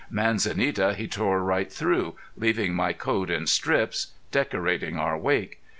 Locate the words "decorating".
4.31-4.97